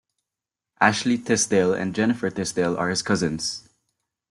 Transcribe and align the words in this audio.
Ashley 0.79 1.19
Tisdale 1.19 1.75
and 1.75 1.93
Jennifer 1.93 2.31
Tisdale 2.31 2.75
are 2.75 2.89
his 2.89 3.03
cousins. 3.03 3.69